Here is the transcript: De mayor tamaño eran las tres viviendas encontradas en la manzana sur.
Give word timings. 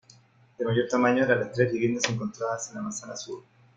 De 0.57 0.65
mayor 0.65 0.87
tamaño 0.89 1.23
eran 1.23 1.41
las 1.41 1.51
tres 1.51 1.71
viviendas 1.71 2.09
encontradas 2.09 2.69
en 2.69 2.75
la 2.77 2.81
manzana 2.81 3.15
sur. 3.15 3.43